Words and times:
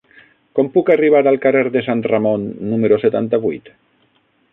Com 0.59 0.69
puc 0.77 0.87
arribar 0.93 1.19
al 1.31 1.37
carrer 1.43 1.61
de 1.75 1.83
Sant 1.87 2.01
Ramon 2.13 2.47
número 2.71 2.99
setanta-vuit? 3.05 3.71